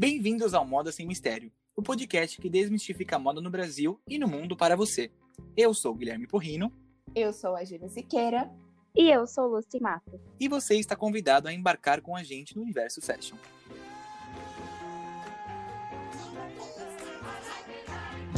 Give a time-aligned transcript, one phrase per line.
[0.00, 4.26] Bem-vindos ao Moda Sem Mistério, o podcast que desmistifica a moda no Brasil e no
[4.26, 5.12] mundo para você.
[5.54, 6.72] Eu sou Guilherme Porrino.
[7.14, 8.50] Eu sou a Gina Siqueira.
[8.96, 10.18] E eu sou Lucy Mato.
[10.40, 13.36] E você está convidado a embarcar com a gente no universo fashion.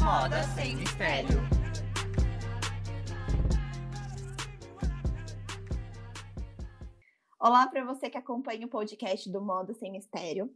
[0.01, 1.39] Moda Sem Mistério.
[7.39, 10.49] Olá para você que acompanha o podcast do Moda Sem Mistério.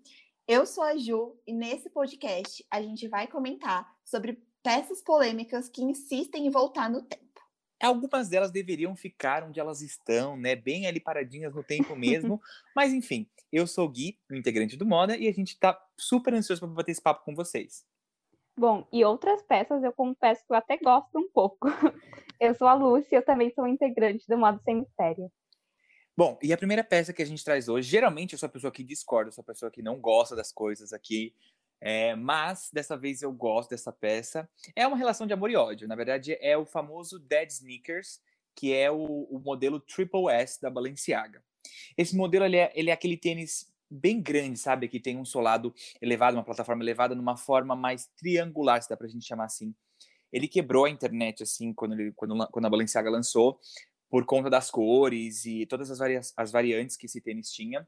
[0.49, 5.83] Eu sou a Ju e nesse podcast a gente vai comentar sobre peças polêmicas que
[5.83, 7.25] insistem em voltar no tempo.
[7.83, 10.55] Algumas delas deveriam ficar onde elas estão, né?
[10.55, 12.41] Bem ali paradinhas no tempo mesmo.
[12.77, 16.33] Mas enfim, eu sou o Gui, o integrante do Moda, e a gente tá super
[16.33, 17.85] ansioso para bater esse papo com vocês.
[18.57, 21.67] Bom, e outras peças eu confesso que eu até gosto um pouco.
[22.39, 25.33] Eu sou a Lúcia, eu também sou integrante do Modo Sem Mistério.
[26.17, 28.73] Bom, e a primeira peça que a gente traz hoje, geralmente eu sou a pessoa
[28.73, 31.35] que discorda, eu sou a pessoa que não gosta das coisas aqui,
[31.79, 34.49] é, mas dessa vez eu gosto dessa peça.
[34.75, 35.87] É uma relação de amor e ódio.
[35.87, 38.19] Na verdade, é o famoso Dead Sneakers,
[38.55, 38.97] que é o,
[39.31, 41.45] o modelo Triple S da Balenciaga.
[41.99, 44.89] Esse modelo ele é, ele é aquele tênis bem grande, sabe?
[44.89, 49.07] Que tem um solado elevado, uma plataforma elevada, numa forma mais triangular, se dá pra
[49.07, 49.75] gente chamar assim.
[50.33, 53.61] Ele quebrou a internet, assim, quando, ele, quando, quando a Balenciaga lançou,
[54.09, 57.87] por conta das cores e todas as, vari as variantes que esse tênis tinha.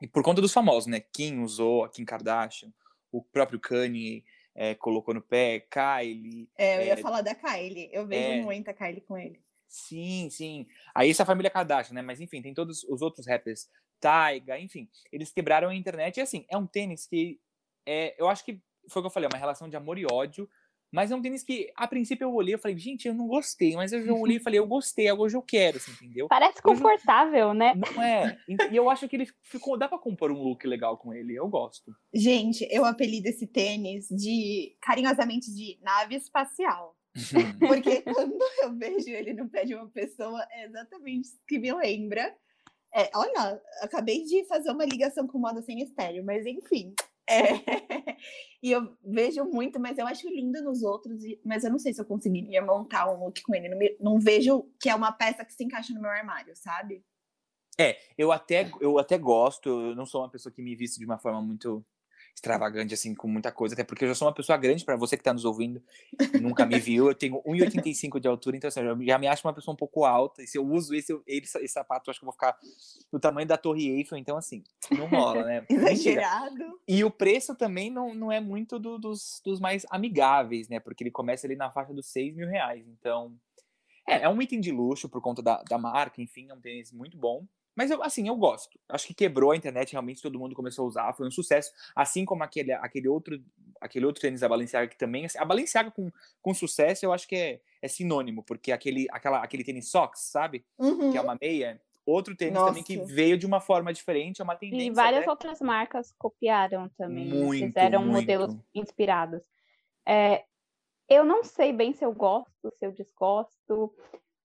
[0.00, 1.00] E por conta dos famosos, né?
[1.00, 2.72] Kim usou, a Kim Kardashian,
[3.10, 6.48] o próprio Kanye é, colocou no pé, Kylie.
[6.56, 7.88] É, eu é, ia falar da Kylie.
[7.92, 9.40] Eu vejo é, muito a Kylie com ele.
[9.68, 10.66] Sim, sim.
[10.94, 12.02] Aí essa família Kardashian, né?
[12.02, 13.68] Mas enfim, tem todos os outros rappers,
[14.00, 14.88] Taiga, enfim.
[15.10, 17.40] Eles quebraram a internet e assim, é um tênis que
[17.86, 20.06] é, eu acho que foi o que eu falei, é uma relação de amor e
[20.10, 20.48] ódio
[20.92, 23.74] mas é um tênis que, a princípio, eu olhei e falei, gente, eu não gostei.
[23.74, 26.28] Mas eu olhei e falei, eu gostei, hoje eu quero, assim, entendeu?
[26.28, 27.58] Parece confortável, hoje...
[27.58, 27.74] né?
[27.74, 28.38] Não é.
[28.48, 29.78] E eu acho que ele ficou.
[29.78, 31.34] Dá pra compor um look legal com ele.
[31.34, 31.92] Eu gosto.
[32.12, 36.94] Gente, eu apelido esse tênis de carinhosamente de nave espacial.
[37.58, 41.72] Porque quando eu vejo ele no pé de uma pessoa, é exatamente isso que me
[41.72, 42.34] lembra.
[42.94, 46.94] É, olha, acabei de fazer uma ligação com moda sem estéreo, mas enfim,
[47.32, 48.16] é.
[48.62, 52.00] E eu vejo muito, mas eu acho lindo nos outros, mas eu não sei se
[52.00, 53.68] eu conseguiria montar um look com ele.
[53.68, 57.04] Não, me, não vejo que é uma peça que se encaixa no meu armário, sabe?
[57.76, 61.04] É, eu até, eu até gosto, eu não sou uma pessoa que me viste de
[61.04, 61.84] uma forma muito
[62.34, 65.16] extravagante, assim, com muita coisa, até porque eu já sou uma pessoa grande, para você
[65.16, 65.82] que está nos ouvindo,
[66.40, 69.54] nunca me viu, eu tenho 1,85 de altura, então assim, eu já me acho uma
[69.54, 72.24] pessoa um pouco alta, e se eu uso esse, esse, esse sapato, eu acho que
[72.24, 72.58] eu vou ficar
[73.12, 75.66] do tamanho da Torre Eiffel, então assim, não rola, né?
[75.70, 76.80] Exagerado.
[76.88, 80.80] E o preço também não, não é muito do, dos, dos mais amigáveis, né?
[80.80, 83.36] Porque ele começa ali na faixa dos 6 mil reais, então...
[84.04, 86.90] É, é um item de luxo por conta da, da marca, enfim, é um tênis
[86.90, 87.46] muito bom.
[87.74, 88.78] Mas eu, assim, eu gosto.
[88.88, 91.72] Acho que quebrou a internet, realmente todo mundo começou a usar, foi um sucesso.
[91.96, 93.42] Assim como aquele, aquele outro
[93.80, 95.24] aquele outro tênis da Balenciaga que também.
[95.24, 99.42] Assim, a Balenciaga com, com sucesso eu acho que é, é sinônimo, porque aquele, aquela,
[99.42, 100.64] aquele tênis socks, sabe?
[100.78, 101.10] Uhum.
[101.10, 101.80] Que é uma meia.
[102.04, 102.68] Outro tênis Nossa.
[102.68, 104.86] também que veio de uma forma diferente, é uma tendência.
[104.86, 107.28] E várias outras marcas copiaram também.
[107.28, 108.12] Muito, fizeram muito.
[108.12, 109.42] modelos inspirados.
[110.06, 110.44] É,
[111.08, 113.94] eu não sei bem se eu gosto, se eu desgosto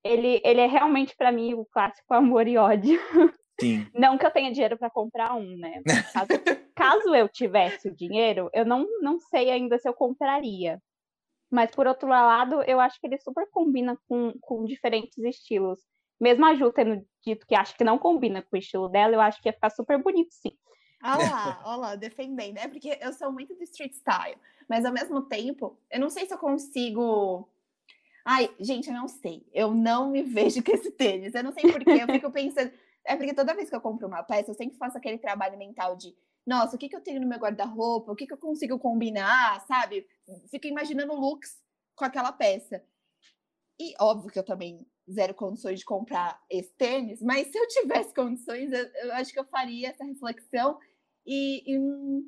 [0.08, 3.00] ele, ele é realmente para mim o clássico amor e ódio.
[3.60, 3.88] Sim.
[3.94, 5.82] Não que eu tenha dinheiro para comprar um, né?
[6.14, 6.28] Caso,
[6.76, 10.80] caso, eu tivesse o dinheiro, eu não, não sei ainda se eu compraria.
[11.50, 15.80] Mas por outro lado, eu acho que ele super combina com, com diferentes estilos.
[16.20, 19.22] Mesmo a Ju tendo dito que acha que não combina com o estilo dela, eu
[19.22, 20.52] acho que ia ficar super bonito, sim.
[21.04, 22.58] Olha lá, olha lá, defendendo.
[22.58, 24.38] É porque eu sou muito do street style,
[24.68, 27.48] mas ao mesmo tempo, eu não sei se eu consigo
[28.30, 29.48] Ai, gente, eu não sei.
[29.54, 31.34] Eu não me vejo com esse tênis.
[31.34, 31.92] Eu não sei porquê.
[31.92, 32.70] Eu fico pensando.
[33.06, 35.96] É porque toda vez que eu compro uma peça, eu sempre faço aquele trabalho mental
[35.96, 36.14] de
[36.46, 38.12] nossa, o que, que eu tenho no meu guarda-roupa?
[38.12, 40.06] O que, que eu consigo combinar, sabe?
[40.50, 41.58] Fico imaginando looks
[41.96, 42.84] com aquela peça.
[43.80, 48.14] E óbvio que eu também zero condições de comprar esse tênis, mas se eu tivesse
[48.14, 50.78] condições, eu, eu acho que eu faria essa reflexão
[51.26, 51.78] e, e,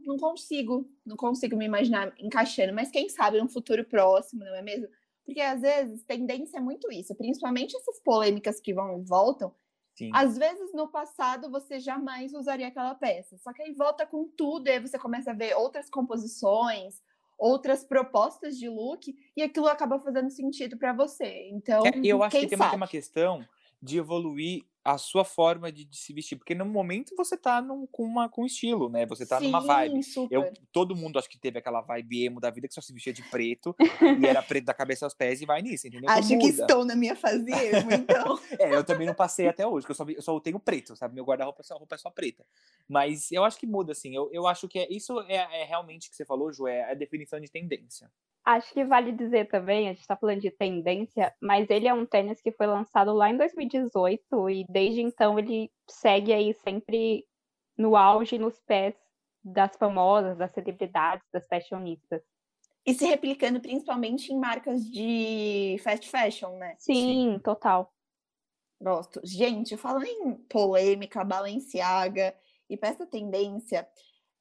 [0.06, 2.74] não consigo, não consigo me imaginar encaixando.
[2.74, 4.88] Mas quem sabe no futuro próximo, não é mesmo?
[5.30, 9.54] Porque às vezes tendência é muito isso, principalmente essas polêmicas que vão e voltam.
[9.96, 10.10] Sim.
[10.12, 14.68] Às vezes no passado você jamais usaria aquela peça, só que aí volta com tudo,
[14.68, 16.96] e aí você começa a ver outras composições,
[17.38, 21.48] outras propostas de look, e aquilo acaba fazendo sentido para você.
[21.52, 23.46] Então, é, eu acho que tem uma, uma questão
[23.80, 27.86] de evoluir a sua forma de, de, se vestir, porque no momento você tá num,
[27.88, 29.06] com, uma, com estilo, né?
[29.06, 30.04] Você tá Sim, numa vibe.
[30.04, 30.34] super.
[30.34, 33.14] Eu, todo mundo acho que teve aquela vibe emo da vida que só se vestia
[33.14, 33.76] de preto
[34.20, 36.10] e era preto da cabeça aos pés e vai nisso, entendeu?
[36.10, 38.40] Acho que estou na minha fase emo, então.
[38.60, 41.16] É, eu também não passei até hoje, que eu só, eu só tenho preto, sabe?
[41.16, 42.46] Meu guarda-roupa é só, roupa é só preta.
[42.88, 44.16] Mas eu acho que muda, assim.
[44.16, 46.92] Eu, eu acho que é, isso é, é realmente o que você falou, Ju, é
[46.92, 48.10] a definição de tendência.
[48.46, 52.06] Acho que vale dizer também, a gente tá falando de tendência, mas ele é um
[52.06, 57.26] tênis que foi lançado lá em 2018 e desde então ele segue aí sempre
[57.76, 58.96] no auge nos pés
[59.44, 62.22] das famosas, das celebridades, das fashionistas.
[62.86, 66.76] E se replicando principalmente em marcas de fast fashion, né?
[66.78, 67.92] Sim, total.
[68.82, 69.20] Gosto.
[69.24, 72.36] Gente, falando em polêmica, Balenciaga
[72.70, 73.88] e essa tendência,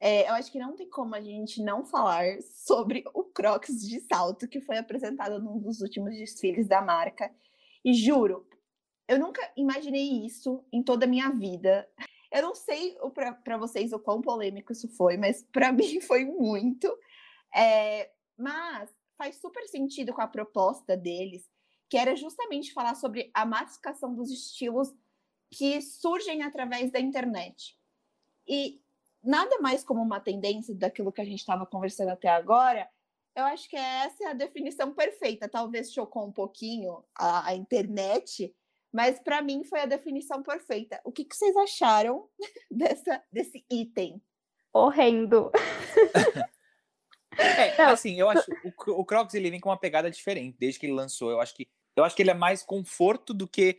[0.00, 4.00] é, eu acho que não tem como a gente não falar sobre o Crocs de
[4.00, 7.32] salto que foi apresentado num dos últimos desfiles da marca.
[7.84, 8.46] E juro,
[9.08, 11.88] eu nunca imaginei isso em toda a minha vida.
[12.30, 12.94] Eu não sei
[13.42, 16.94] para vocês o quão polêmico isso foi, mas para mim foi muito.
[17.54, 21.48] É, mas faz super sentido com a proposta deles,
[21.88, 24.94] que era justamente falar sobre a massificação dos estilos
[25.50, 27.76] que surgem através da internet.
[28.46, 28.80] E
[29.24, 32.88] nada mais como uma tendência daquilo que a gente estava conversando até agora.
[33.34, 35.48] Eu acho que essa é a definição perfeita.
[35.48, 38.54] Talvez chocou um pouquinho a, a internet,
[38.92, 41.00] mas para mim foi a definição perfeita.
[41.04, 42.28] O que, que vocês acharam
[42.70, 44.20] dessa, desse item?
[44.72, 45.50] Horrendo.
[47.36, 50.86] É, assim, eu acho o, o Crocs ele vem com uma pegada diferente desde que
[50.86, 51.30] ele lançou.
[51.30, 53.78] Eu acho que eu acho que ele é mais conforto do que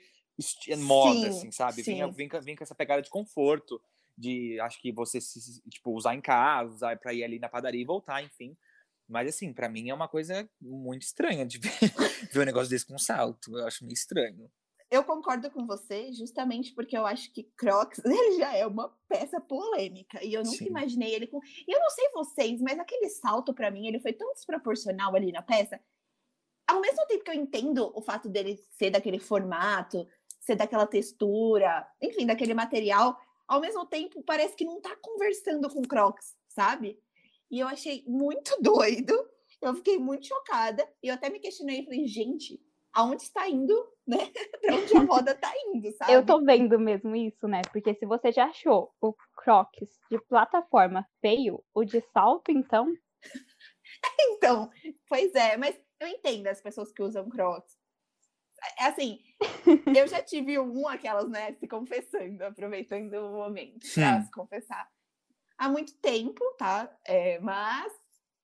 [0.77, 1.81] moda, Sim, assim, sabe?
[1.81, 2.12] Vem, sim.
[2.12, 3.81] vem, com- vem com essa pegada de conforto,
[4.17, 7.81] de acho que você se, tipo usar em casa, usar para ir ali na padaria
[7.81, 8.57] e voltar, enfim.
[9.07, 11.71] Mas assim, pra mim é uma coisa muito estranha de ver,
[12.31, 13.57] ver um negócio desse com salto.
[13.57, 14.51] Eu acho meio estranho.
[14.91, 19.39] Eu concordo com você, justamente porque eu acho que Crocs ele já é uma peça
[19.39, 20.68] polêmica e eu nunca Sim.
[20.68, 21.39] imaginei ele com.
[21.68, 25.31] E eu não sei vocês, mas aquele salto para mim ele foi tão desproporcional ali
[25.31, 25.80] na peça.
[26.68, 30.07] Ao mesmo tempo que eu entendo o fato dele ser daquele formato,
[30.39, 35.81] ser daquela textura, enfim, daquele material, ao mesmo tempo parece que não tá conversando com
[35.81, 37.00] Crocs, sabe?
[37.50, 39.13] E eu achei muito doido.
[39.62, 42.62] Eu fiquei muito chocada e eu até me questionei, falei, gente,
[43.00, 43.74] aonde está indo,
[44.07, 44.18] né?
[44.62, 46.13] pra onde a moda tá indo, sabe?
[46.13, 47.62] Eu tô vendo mesmo isso, né?
[47.72, 52.88] Porque se você já achou o Crocs de plataforma feio, o de salto, então,
[54.22, 54.69] Então,
[55.07, 57.78] pois é, mas eu entendo as pessoas que usam Crocs.
[58.80, 59.19] É assim,
[59.96, 64.25] eu já tive um, aquelas, né, se confessando, aproveitando o momento pra Hum.
[64.25, 64.90] se confessar.
[65.57, 66.96] Há muito tempo, tá?
[67.06, 67.92] É, mas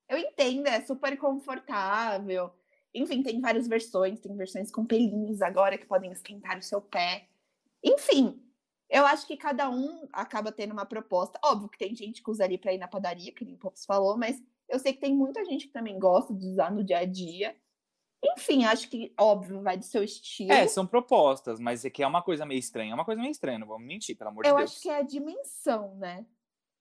[0.10, 2.54] eu entendo, é super confortável.
[2.96, 7.28] Enfim, tem várias versões, tem versões com pelinhos agora que podem esquentar o seu pé.
[7.84, 8.42] Enfim,
[8.90, 11.38] eu acho que cada um acaba tendo uma proposta.
[11.44, 13.86] Óbvio que tem gente que usa ali para ir na padaria, que nem o Pops
[13.86, 17.00] falou, mas eu sei que tem muita gente que também gosta de usar no dia
[17.00, 17.56] a dia.
[18.24, 20.52] Enfim, acho que, óbvio, vai do seu estilo.
[20.52, 22.92] É, são propostas, mas é que é uma coisa meio estranha.
[22.92, 24.72] É uma coisa meio estranha, não vamos mentir, pelo amor eu de Deus.
[24.72, 26.26] acho que é a dimensão, né?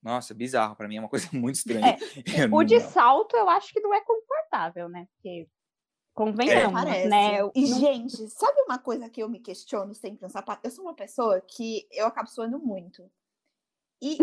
[0.03, 0.77] Nossa, é bizarro.
[0.77, 1.99] Pra mim é uma coisa muito estranha.
[2.39, 5.07] Eu o de salto eu acho que não é confortável, né?
[5.15, 5.49] Porque
[6.15, 7.09] convenhamos, Parece.
[7.09, 7.41] né?
[7.41, 10.67] Eu- E, não- gente, sabe uma coisa que eu me questiono sempre no sapato?
[10.67, 13.11] Eu sou uma pessoa que eu acabo suando muito.
[14.03, 14.19] E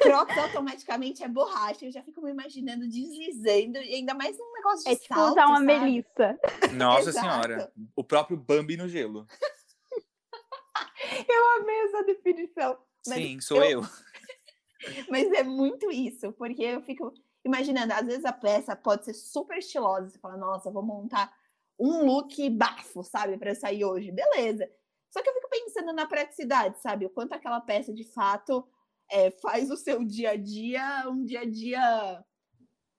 [0.00, 1.84] Crocs automaticamente é borracha.
[1.84, 5.32] Eu já fico me imaginando deslizando, e ainda mais num negócio de É tipo salto,
[5.32, 5.66] usar uma sabe?
[5.66, 6.38] melissa.
[6.74, 7.72] Nossa senhora.
[7.96, 9.26] O próprio Bambi no gelo.
[11.28, 12.78] Eu amei essa definição.
[13.06, 13.82] Mas Sim, sou eu.
[15.08, 17.12] Mas é muito isso, porque eu fico
[17.44, 21.32] imaginando, às vezes a peça pode ser super estilosa, você fala, nossa, vou montar
[21.78, 24.68] um look bafo, sabe, para sair hoje, beleza.
[25.10, 28.66] Só que eu fico pensando na praticidade, sabe, o quanto aquela peça de fato
[29.10, 32.24] é, faz o seu dia a dia um dia a dia,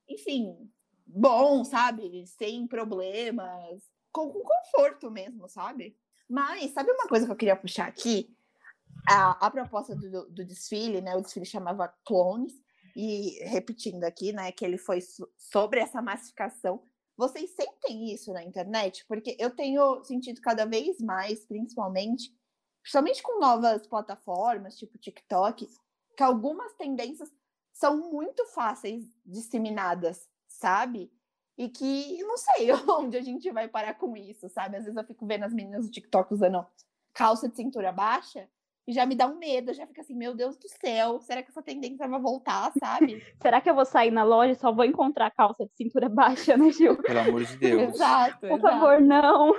[0.07, 0.55] enfim,
[1.05, 5.97] bom, sabe, sem problemas, com, com conforto mesmo, sabe.
[6.29, 8.35] Mas sabe uma coisa que eu queria puxar aqui?
[9.07, 11.15] a, a proposta do, do desfile, né?
[11.15, 12.53] O desfile chamava Clones,
[12.95, 16.81] e repetindo aqui, né, que ele foi so- sobre essa massificação.
[17.17, 19.05] Vocês sentem isso na internet?
[19.07, 22.31] Porque eu tenho sentido cada vez mais, principalmente,
[22.81, 25.67] principalmente com novas plataformas, tipo TikTok,
[26.15, 27.29] que algumas tendências
[27.73, 31.11] são muito fáceis disseminadas, sabe?
[31.57, 34.77] E que não sei onde a gente vai parar com isso, sabe?
[34.77, 36.65] Às vezes eu fico vendo as meninas do TikTok usando
[37.13, 38.49] calça de cintura baixa
[38.87, 41.49] e já me dá um medo, já fica assim, meu Deus do céu, será que
[41.49, 43.23] essa tendência vai voltar, sabe?
[43.41, 46.55] Será que eu vou sair na loja e só vou encontrar calça de cintura baixa,
[46.55, 46.95] né, Gil?
[46.97, 47.81] Pelo amor de Deus.
[47.95, 48.61] exato, Por exato.
[48.61, 49.55] favor, não.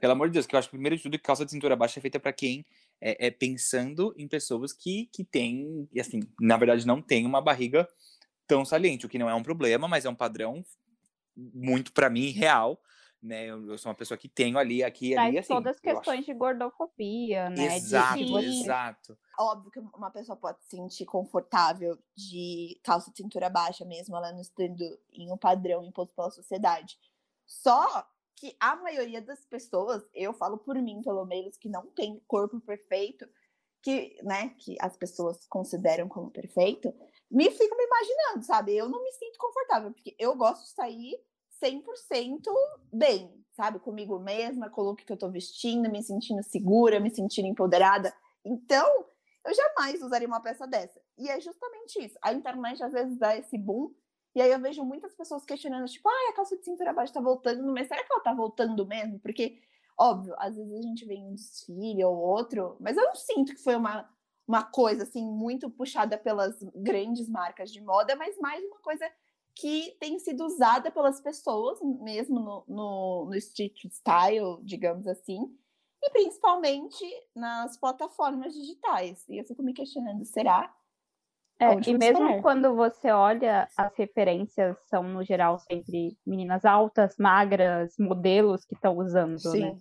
[0.00, 1.76] Pelo amor de Deus, que eu acho que primeiro de tudo que calça de cintura
[1.76, 2.64] baixa é feita pra quem
[3.00, 7.40] é, é pensando em pessoas que, que têm, e assim, na verdade não tem uma
[7.40, 7.88] barriga
[8.46, 10.64] tão saliente, o que não é um problema, mas é um padrão
[11.36, 12.80] muito para mim real,
[13.22, 13.46] né?
[13.46, 15.54] Eu, eu, sou uma pessoa que tenho ali, aqui, Traz ali, assim.
[15.54, 17.76] todas as questões de gordofobia, né?
[17.76, 18.62] Exato, de...
[18.62, 19.18] exato.
[19.38, 24.32] Óbvio que uma pessoa pode se sentir confortável de calça de cintura baixa mesmo, ela
[24.32, 26.98] não estando em um padrão imposto pela sociedade.
[27.46, 32.22] Só que a maioria das pessoas, eu falo por mim, pelo menos, que não tem
[32.26, 33.28] corpo perfeito,
[33.82, 36.92] que, né, que as pessoas consideram como perfeito,
[37.30, 38.76] me fico me imaginando, sabe?
[38.76, 41.20] Eu não me sinto confortável, porque eu gosto de sair
[41.62, 42.42] 100%
[42.92, 43.78] bem, sabe?
[43.78, 48.12] Comigo mesma, com o look que eu tô vestindo, me sentindo segura, me sentindo empoderada.
[48.44, 49.06] Então,
[49.44, 51.00] eu jamais usaria uma peça dessa.
[51.18, 52.18] E é justamente isso.
[52.22, 53.92] A internet às vezes dá esse boom,
[54.34, 57.20] e aí eu vejo muitas pessoas questionando, tipo, ah, a calça de cintura baixa tá
[57.20, 59.18] voltando, mas será que ela tá voltando mesmo?
[59.18, 59.58] Porque,
[59.98, 63.62] óbvio, às vezes a gente vê um desfile ou outro, mas eu não sinto que
[63.62, 64.08] foi uma,
[64.46, 69.04] uma coisa, assim, muito puxada pelas grandes marcas de moda, mas mais uma coisa
[69.60, 75.38] que tem sido usada pelas pessoas, mesmo no, no, no street style, digamos assim,
[76.02, 77.04] e principalmente
[77.36, 79.28] nas plataformas digitais.
[79.28, 80.74] E eu fico me questionando, será?
[81.60, 82.40] É, e mesmo esperar?
[82.40, 88.96] quando você olha, as referências são, no geral, sempre meninas altas, magras, modelos que estão
[88.96, 89.60] usando, Sim.
[89.60, 89.80] né?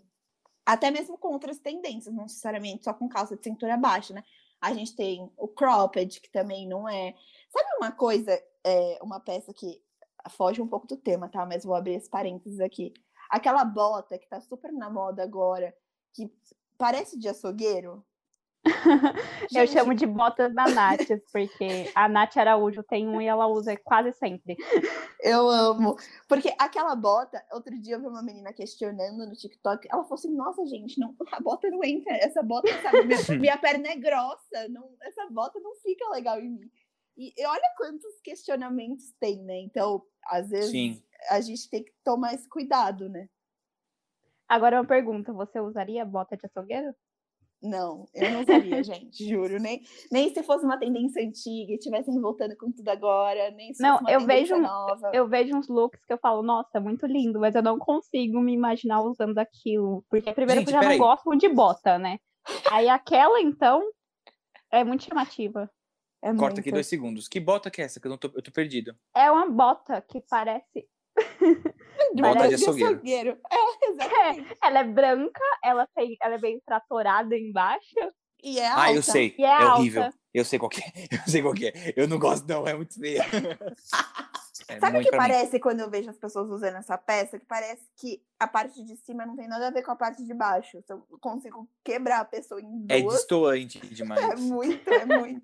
[0.66, 4.26] Até mesmo com outras tendências, não necessariamente só com calça de cintura baixa, né?
[4.60, 7.16] A gente tem o cropped, que também não é.
[7.50, 8.38] Sabe uma coisa,
[8.70, 9.82] é, uma peça que
[10.30, 11.46] foge um pouco do tema, tá?
[11.46, 12.94] Mas vou abrir esse parênteses aqui.
[13.30, 15.74] Aquela bota que tá super na moda agora,
[16.14, 16.32] que
[16.78, 18.04] parece de açougueiro.
[19.56, 23.76] eu chamo de botas da Nath, porque a Nath Araújo tem um e ela usa
[23.78, 24.58] quase sempre.
[25.22, 25.96] Eu amo.
[26.28, 30.36] Porque aquela bota, outro dia eu vi uma menina questionando no TikTok, ela falou assim:
[30.36, 34.68] nossa, gente, não, a bota não entra, essa bota, sabe, minha, minha perna é grossa,
[34.70, 36.72] não, essa bota não fica legal em mim.
[37.20, 39.60] E, e olha quantos questionamentos tem, né?
[39.60, 41.04] Então, às vezes, Sim.
[41.30, 43.28] a gente tem que tomar esse cuidado, né?
[44.48, 46.96] Agora uma pergunta: você usaria bota de açougueiro?
[47.62, 49.60] Não, eu não usaria, gente, juro.
[49.60, 53.84] Nem, nem se fosse uma tendência antiga e estivessem voltando com tudo agora, nem se
[53.84, 55.12] não, fosse uma eu vejo, nova.
[55.14, 58.54] Eu vejo uns looks que eu falo, nossa, muito lindo, mas eu não consigo me
[58.54, 60.06] imaginar usando aquilo.
[60.10, 60.98] Porque primeiro gente, eu já não aí.
[60.98, 62.18] gosto de bota, né?
[62.72, 63.84] Aí aquela, então,
[64.72, 65.70] é muito chamativa.
[66.22, 66.60] É Corta muito.
[66.60, 67.28] aqui dois segundos.
[67.28, 68.00] Que bota que é essa?
[68.00, 68.96] Que eu, não tô, eu tô perdido.
[69.16, 70.88] É uma bota que parece
[72.16, 72.92] Bota de açougueiro.
[72.94, 73.38] açougueiro.
[73.52, 74.52] É, exatamente.
[74.54, 77.96] É, ela é branca, ela, tem, ela é bem tratorada embaixo.
[78.44, 78.82] E é alta.
[78.82, 79.36] Ah, eu sei.
[79.38, 80.14] E é, é horrível.
[80.34, 81.08] Eu sei qual é.
[81.16, 81.94] Eu sei qual é.
[81.96, 82.68] Eu não gosto, não.
[82.68, 83.22] É muito feio.
[84.68, 85.60] É Sabe o que parece mim.
[85.60, 87.40] quando eu vejo as pessoas usando essa peça?
[87.40, 90.24] Que parece que a parte de cima não tem nada a ver com a parte
[90.24, 90.84] de baixo.
[90.88, 93.16] Eu consigo quebrar a pessoa em é duas.
[93.16, 94.22] É destoante demais.
[94.30, 95.42] É muito, é muito.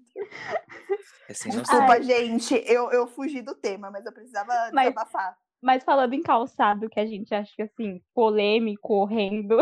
[1.28, 2.04] Assim, Desculpa, Ai.
[2.04, 2.54] gente.
[2.68, 5.36] Eu, eu fugi do tema, mas eu precisava mas, desabafar.
[5.60, 9.58] Mas falando em calçado, que a gente acha assim, polêmico, horrendo,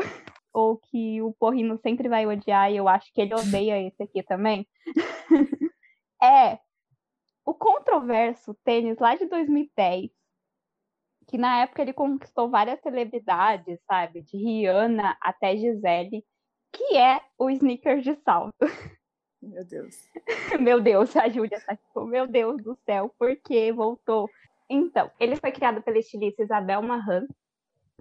[0.53, 4.21] ou que o Porrino sempre vai odiar, e eu acho que ele odeia esse aqui
[4.21, 4.67] também,
[6.21, 6.59] é
[7.45, 10.11] o controverso tênis lá de 2010,
[11.27, 14.21] que na época ele conquistou várias celebridades, sabe?
[14.21, 16.23] De Rihanna até Gisele,
[16.71, 18.53] que é o sneaker de salto.
[19.41, 20.09] Meu Deus.
[20.61, 24.29] meu Deus, a Júlia tá tipo, meu Deus do céu, por que voltou?
[24.69, 27.27] Então, ele foi criado pela estilista Isabel Marran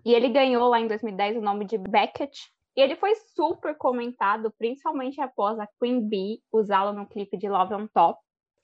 [0.04, 2.52] e ele ganhou lá em 2010 o nome de Beckett.
[2.76, 7.74] E ele foi super comentado, principalmente após a Queen Bee usá-lo no clipe de Love
[7.74, 8.18] on Top.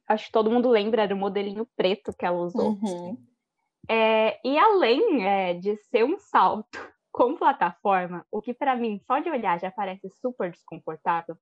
[0.06, 2.70] Acho que todo mundo lembra, era o modelinho preto que ela usou.
[2.70, 3.18] Uhum.
[3.86, 6.78] É, e além é, de ser um salto
[7.12, 11.36] com plataforma, o que para mim, só de olhar, já parece super desconfortável.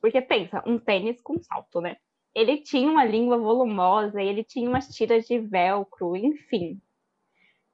[0.00, 1.96] Porque pensa, um tênis com salto, né?
[2.36, 6.78] ele tinha uma língua volumosa, ele tinha umas tiras de velcro, enfim.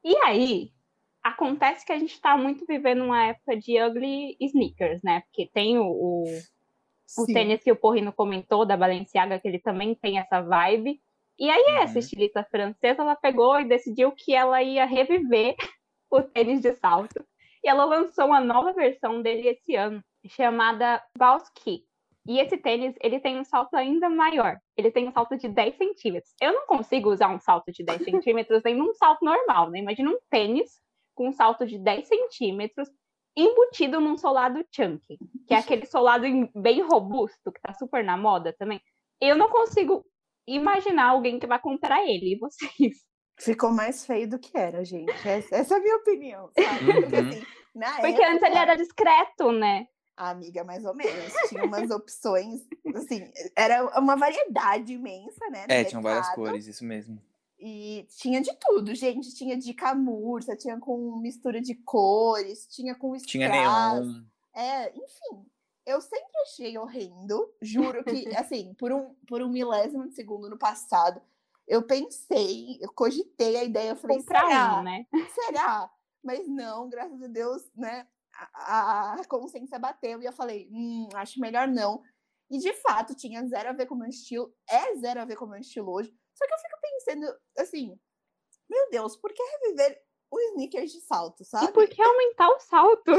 [0.05, 0.73] E aí,
[1.23, 5.21] acontece que a gente está muito vivendo uma época de ugly sneakers, né?
[5.23, 6.25] Porque tem o, o,
[7.19, 11.01] o tênis que o Porrino comentou, da Balenciaga, que ele também tem essa vibe.
[11.39, 11.83] E aí, uhum.
[11.83, 15.55] essa estilista francesa, ela pegou e decidiu que ela ia reviver
[16.11, 17.25] o tênis de salto.
[17.65, 21.85] E ela lançou uma nova versão dele esse ano, chamada Valsky.
[22.27, 24.59] E esse tênis, ele tem um salto ainda maior.
[24.77, 26.33] Ele tem um salto de 10 centímetros.
[26.41, 29.79] Eu não consigo usar um salto de 10 centímetros nem num salto normal, né?
[29.81, 30.81] Imagina um tênis
[31.15, 32.89] com um salto de 10 centímetros
[33.37, 38.55] embutido num solado chunky, que é aquele solado bem robusto, que tá super na moda
[38.59, 38.81] também.
[39.21, 40.05] Eu não consigo
[40.47, 42.35] imaginar alguém que vai comprar ele.
[42.35, 43.05] E vocês?
[43.39, 45.11] Ficou mais feio do que era, gente.
[45.27, 46.85] Essa, essa é a minha opinião, sabe?
[46.85, 47.29] Porque, uhum.
[47.29, 48.31] assim, Porque época...
[48.31, 49.87] antes ele era discreto, né?
[50.17, 51.33] amiga, mais ou menos.
[51.49, 52.61] Tinha umas opções,
[52.95, 55.67] assim, era uma variedade imensa, né?
[55.69, 57.21] É, tinham várias cores, isso mesmo.
[57.65, 59.33] E tinha de tudo, gente.
[59.33, 63.31] Tinha de camurça, tinha com mistura de cores, tinha com strass.
[63.31, 64.25] Tinha neon.
[64.53, 65.47] É, enfim.
[65.87, 67.55] Eu sempre achei horrendo.
[67.63, 71.23] Juro que, assim, por um, por um milésimo de segundo no passado,
[71.69, 74.81] eu pensei, eu cogitei a ideia, eu falei, Comprar será?
[74.81, 75.07] um, né?
[75.33, 75.89] Será?
[76.21, 78.09] Mas não, graças a Deus, né?
[78.55, 82.03] A, a consciência bateu e eu falei, hum, acho melhor não.
[82.51, 85.37] E de fato, tinha zero a ver com o meu estilo, é zero a ver
[85.37, 86.13] com o meu estilo hoje.
[86.35, 87.99] Só que eu fico pensando, assim,
[88.69, 91.73] meu Deus, por que reviver o sneakers de salto, E sabe?
[91.73, 93.13] por que aumentar o salto?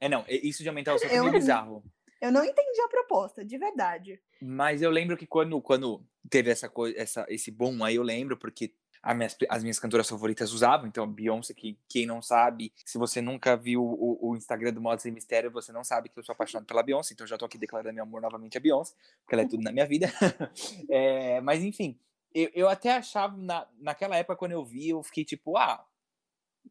[0.00, 1.84] É, não, isso de aumentar o salto é Eu- meio bizarro.
[2.20, 4.20] Eu não entendi a proposta, de verdade.
[4.40, 8.36] Mas eu lembro que quando, quando teve essa coisa, essa, esse boom aí, eu lembro,
[8.36, 8.74] porque
[9.14, 13.56] minhas- as minhas cantoras favoritas usavam, então Beyoncé, que quem não sabe, se você nunca
[13.56, 16.66] viu o, o Instagram do Moda Sem Mistério, você não sabe que eu sou apaixonado
[16.66, 19.48] pela Beyoncé, então já tô aqui declarando meu amor novamente a Beyoncé, porque ela é
[19.48, 20.06] tudo na minha vida.
[20.88, 21.98] É, mas enfim,
[22.34, 25.84] eu, eu até achava, na, naquela época, quando eu vi, eu fiquei tipo, ah,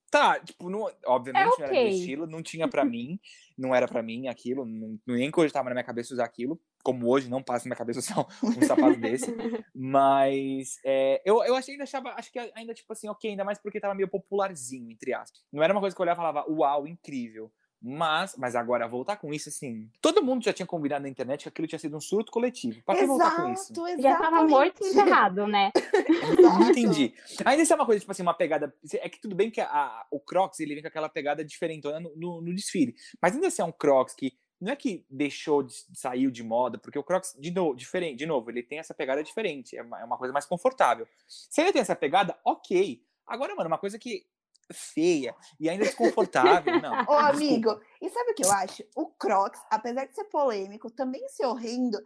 [0.10, 3.20] tá, tipo, não, obviamente não era meu estilo, não tinha pra mim,
[3.58, 7.30] não era pra mim aquilo, não, nem cogitava na minha cabeça usar aquilo, como hoje
[7.30, 9.34] não passa na minha cabeça usar um sapato desse.
[9.76, 13.58] Mas é, eu, eu achei, ainda achava, acho que ainda, tipo assim, ok, ainda mais
[13.60, 15.42] porque tava meio popularzinho, entre aspas.
[15.52, 17.52] Não era uma coisa que eu olhava e falava, uau, incrível.
[17.84, 19.90] Mas, mas agora, voltar com isso, assim.
[20.00, 22.80] Todo mundo já tinha combinado na internet que aquilo tinha sido um surto coletivo.
[22.86, 23.74] Pra que voltar com isso?
[23.88, 24.02] exato.
[24.04, 25.00] Já tava morto e exatamente.
[25.00, 25.72] enterrado, né?
[26.40, 27.12] Não entendi.
[27.44, 28.72] Ainda isso é uma coisa, tipo assim, uma pegada.
[28.94, 32.16] É que tudo bem que a- o Crocs ele vem com aquela pegada diferentona no,
[32.16, 32.94] no, no desfile.
[33.20, 36.78] Mas ainda assim é um Crocs que não é que deixou de saiu de moda,
[36.78, 39.76] porque o Crocs, de novo, diferente, de novo, ele tem essa pegada diferente.
[39.76, 41.08] É uma, é uma coisa mais confortável.
[41.28, 43.04] Se ele tem essa pegada, ok.
[43.26, 44.26] Agora, mano, uma coisa que
[44.70, 46.94] é feia e ainda desconfortável, não.
[47.04, 47.30] Ô, desculpa.
[47.30, 48.84] amigo, e sabe o que eu acho?
[48.96, 51.98] O Crocs, apesar de ser polêmico, também ser horrendo,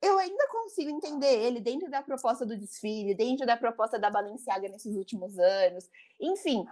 [0.00, 4.68] eu ainda consigo entender ele dentro da proposta do desfile, dentro da proposta da Balenciaga
[4.68, 5.90] nesses últimos anos.
[6.20, 6.64] Enfim,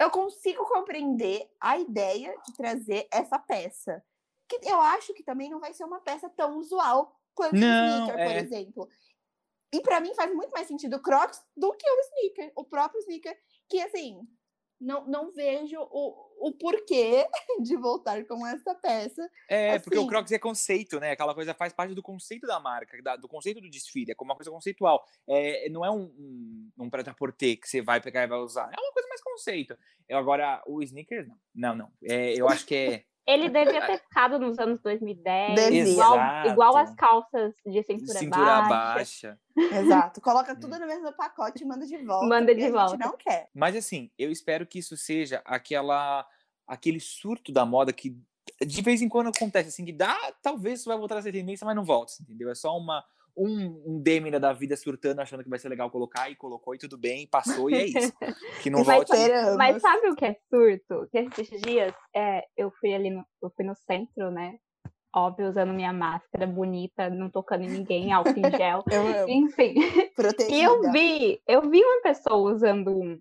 [0.00, 4.02] eu consigo compreender a ideia de trazer essa peça.
[4.50, 8.02] Que eu acho que também não vai ser uma peça tão usual quanto Não, o
[8.02, 8.38] sneaker, por é.
[8.40, 8.88] exemplo.
[9.72, 12.98] E pra mim faz muito mais sentido o Crocs do que o sneaker, o próprio
[13.02, 13.38] sneaker,
[13.68, 14.18] que assim,
[14.80, 17.24] não, não vejo o, o porquê
[17.62, 19.30] de voltar com essa peça.
[19.48, 21.12] É, porque o Assim- Crocs é conceito, né?
[21.12, 24.30] Aquela coisa faz parte do conceito da marca, da- do conceito do desfile, é como
[24.32, 25.04] uma coisa conceitual.
[25.28, 28.72] É, não é um, um, um prêt-à-porter que você vai pegar e vai usar.
[28.76, 29.78] É uma coisa mais conceito.
[30.08, 31.38] Eu, agora, o sneakers, não.
[31.54, 31.92] Não, não.
[32.02, 33.04] É, eu acho que é.
[33.32, 35.88] Ele devia ter ficado nos anos 2010, Devia.
[35.92, 39.38] igual, igual as calças de cintura, cintura baixa.
[39.56, 39.76] baixa.
[39.76, 40.20] Exato.
[40.20, 42.26] Coloca tudo no mesmo pacote e manda de volta.
[42.26, 42.90] Manda de porque A volta.
[42.96, 43.48] gente não quer.
[43.54, 46.26] Mas assim, eu espero que isso seja aquela
[46.66, 48.16] aquele surto da moda que
[48.64, 51.64] de vez em quando acontece, assim, que dá, talvez isso vai voltar a ser tendência,
[51.64, 52.50] mas não volta, entendeu?
[52.50, 53.04] É só uma
[53.40, 56.78] um, um Dêmina da vida surtando, achando que vai ser legal colocar, e colocou, e
[56.78, 58.12] tudo bem, passou, e é isso.
[58.62, 59.12] Que não Mas volte.
[59.56, 61.08] Mas sabe o que é surto?
[61.10, 64.56] Que esses dias é, eu fui ali no, eu fui no centro, né?
[65.14, 68.84] Óbvio, usando minha máscara bonita, não tocando em ninguém, álcool em gel.
[68.92, 69.28] Eu.
[69.28, 69.74] Enfim,
[70.14, 70.54] Protegida.
[70.54, 73.18] e eu vi, eu vi uma pessoa usando um.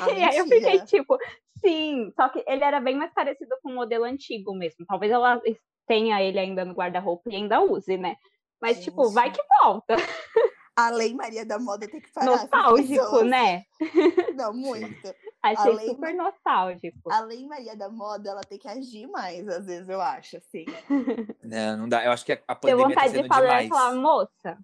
[0.00, 1.16] Ah, E aí eu fiquei tipo,
[1.64, 4.84] sim, só que ele era bem mais parecido com o modelo antigo mesmo.
[4.86, 5.40] Talvez ela
[5.86, 8.16] tenha ele ainda no guarda-roupa e ainda use, né?
[8.60, 9.38] Mas, tipo, vai Gente.
[9.38, 9.96] que volta.
[10.76, 12.26] A Lei Maria da Moda tem que parar.
[12.26, 13.64] Nostálgico, né?
[14.34, 15.14] Não, muito.
[15.42, 17.10] Achei Além- super nostálgico.
[17.10, 20.64] A Lei Maria da Moda, ela tem que agir mais, às vezes, eu acho, assim.
[21.42, 22.04] Não, não dá.
[22.04, 23.68] Eu acho que a Tenho pandemia tá vontade de falar, demais.
[23.68, 24.58] falar, moça,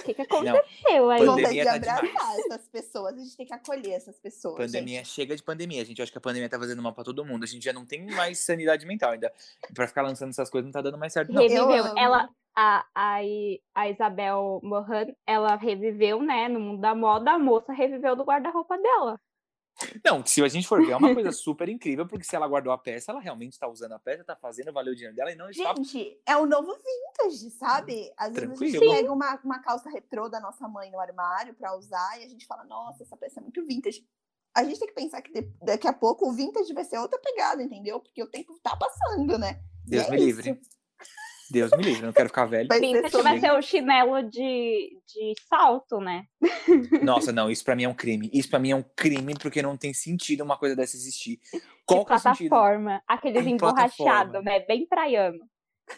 [0.00, 1.26] o que, que Não, aconteceu aí?
[1.26, 2.38] Pandemia tá abraçar demais.
[2.38, 3.14] essas pessoas.
[3.14, 4.56] A gente tem que acolher essas pessoas.
[4.56, 5.08] pandemia, gente.
[5.08, 5.84] chega de pandemia.
[5.84, 5.98] gente.
[5.98, 7.44] Eu acho que a pandemia tá fazendo mal pra todo mundo.
[7.44, 9.32] A gente já não tem mais sanidade mental ainda.
[9.74, 11.42] Pra ficar lançando essas coisas não tá dando mais certo, não.
[11.42, 11.96] Reviveu.
[11.96, 13.18] Ela, a, a,
[13.74, 18.76] a Isabel Mohan, ela reviveu, né, no mundo da moda, a moça reviveu do guarda-roupa
[18.78, 19.20] dela.
[20.04, 22.72] Não, se a gente for ver, é uma coisa super incrível, porque se ela guardou
[22.72, 25.36] a peça, ela realmente está usando a peça, tá fazendo, valeu o dinheiro dela e
[25.36, 25.74] não está.
[25.74, 28.12] Gente, é o novo vintage, sabe?
[28.16, 28.94] Às vezes a gente Tranquilo.
[28.94, 32.46] pega uma, uma calça retrô da nossa mãe no armário pra usar e a gente
[32.46, 34.04] fala, nossa, essa peça é muito vintage.
[34.54, 37.18] A gente tem que pensar que de- daqui a pouco o vintage vai ser outra
[37.20, 38.00] pegada, entendeu?
[38.00, 39.62] Porque o tempo tá passando, né?
[39.86, 40.26] Deus é me isso.
[40.26, 40.60] livre.
[41.50, 42.68] Deus me livre, não quero ficar velho.
[43.10, 46.24] Sobre vai ser o chinelo de, de salto, né?
[47.02, 48.30] Nossa, não, isso pra mim é um crime.
[48.32, 51.40] Isso pra mim é um crime porque não tem sentido uma coisa dessa existir.
[51.84, 52.48] Qual de que é o sentido?
[52.50, 53.02] plataforma.
[53.06, 53.96] Aqueles Em emborrachados,
[54.32, 54.42] plataforma.
[54.42, 54.60] né?
[54.60, 55.38] Bem praiano.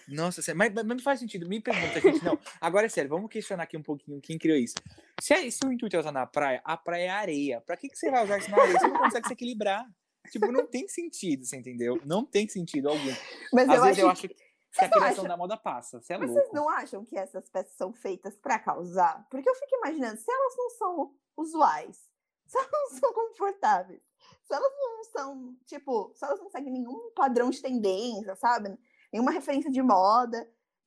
[0.08, 1.46] Nossa, sério, mas, mas não faz sentido.
[1.46, 2.24] Me pergunta, gente.
[2.24, 4.74] Não, agora é sério, vamos questionar aqui um pouquinho quem criou isso.
[5.20, 7.60] Se, é- se o intuito é usar na praia, a praia é areia.
[7.60, 8.78] Pra que, que você vai usar isso na areia?
[8.78, 9.84] Você não consegue se equilibrar.
[10.30, 12.00] Tipo, não tem sentido, você entendeu?
[12.06, 13.12] Não tem sentido algum.
[13.52, 14.36] Mas Às eu vezes acho, eu acho que.
[14.72, 15.28] Que a criação acham...
[15.28, 16.00] da moda passa.
[16.00, 16.42] Você é Mas louco.
[16.42, 19.26] vocês não acham que essas peças são feitas para causar?
[19.30, 22.10] Porque eu fico imaginando, se elas não são usuais,
[22.46, 24.02] se elas não são confortáveis,
[24.42, 28.76] se elas não são, tipo, se elas não seguem nenhum padrão de tendência, sabe?
[29.12, 30.38] Nenhuma referência de moda,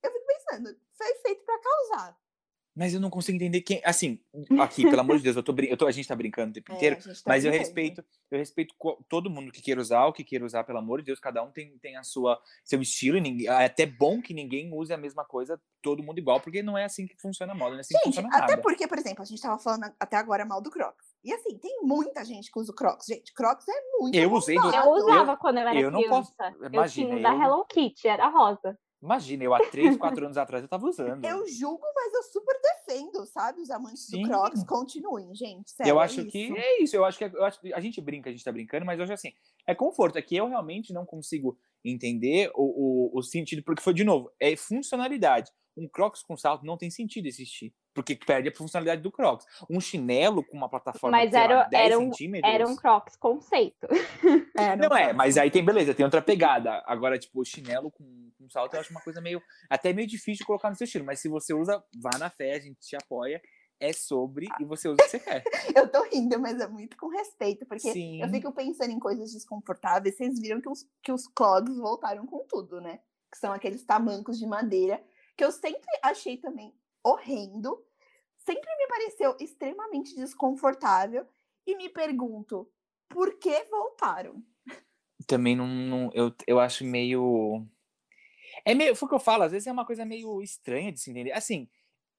[0.02, 2.18] eu fico pensando, foi feito para causar.
[2.76, 3.80] Mas eu não consigo entender quem.
[3.82, 4.20] Assim,
[4.60, 6.72] aqui, pelo amor de Deus, eu tô, eu tô, a gente tá brincando o tempo
[6.72, 8.74] é, inteiro, tá mas eu respeito, eu respeito
[9.08, 11.50] todo mundo que queira usar, o que queira usar, pelo amor de Deus, cada um
[11.50, 14.98] tem, tem a sua seu estilo, e ninguém, é até bom que ninguém use a
[14.98, 17.80] mesma coisa, todo mundo igual, porque não é assim que funciona a moda, não é
[17.80, 18.44] assim gente, que funciona nada.
[18.44, 21.16] Até porque, por exemplo, a gente tava falando até agora mal do Crocs.
[21.24, 23.06] E assim, tem muita gente que usa o Crocs.
[23.06, 24.74] Gente, Crocs é muito Eu usei do...
[24.74, 26.08] Eu usava eu, quando eu era eu criança.
[26.08, 26.34] Não posso,
[26.66, 28.78] imagina, eu tinha da Hello Kitty, era rosa.
[29.02, 31.24] Imagina, eu há 3, 4 anos atrás eu tava usando.
[31.24, 33.60] Eu julgo, mas eu super defendo, sabe?
[33.60, 34.22] Os amantes Sim.
[34.22, 35.70] do Crocs continuem, gente.
[35.70, 36.30] Sério, eu é acho isso.
[36.30, 36.96] que é isso.
[36.96, 39.12] Eu acho que é, eu acho, a gente brinca, a gente tá brincando, mas hoje
[39.12, 39.32] assim,
[39.66, 40.16] é conforto.
[40.16, 44.30] É que eu realmente não consigo entender o, o, o sentido, porque foi de novo,
[44.40, 45.50] é funcionalidade.
[45.76, 49.46] Um Crocs com salto não tem sentido existir, porque perde a funcionalidade do Crocs.
[49.68, 52.54] Um chinelo com uma plataforma mas era, lá, 10 era um, centímetros...
[52.54, 53.86] Era um Crocs conceito.
[54.56, 56.82] É, não, não é, mas aí tem beleza, tem outra pegada.
[56.86, 59.42] Agora, tipo, o chinelo com, com salto eu acho uma coisa meio...
[59.68, 62.54] Até meio difícil de colocar no seu estilo, mas se você usa, vá na fé,
[62.54, 63.40] a gente te apoia
[63.80, 65.44] é sobre e você usa o que você quer.
[65.76, 68.22] eu tô rindo, mas é muito com respeito, porque Sim.
[68.22, 70.16] eu fico pensando em coisas desconfortáveis.
[70.16, 73.00] Vocês viram que os, que os clogs voltaram com tudo, né?
[73.30, 75.02] Que são aqueles tamancos de madeira
[75.36, 77.84] que eu sempre achei também horrendo,
[78.38, 81.26] sempre me pareceu extremamente desconfortável
[81.66, 82.68] e me pergunto
[83.08, 84.42] por que voltaram.
[85.26, 87.66] Também não, não eu, eu acho meio
[88.64, 91.00] é meio, foi o que eu falo, às vezes é uma coisa meio estranha de
[91.00, 91.32] se entender.
[91.32, 91.68] Assim,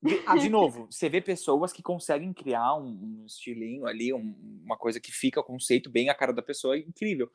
[0.01, 4.35] de, ah, de novo, você vê pessoas que conseguem criar um, um estilinho ali, um,
[4.63, 7.29] uma coisa que fica o conceito bem a cara da pessoa, incrível.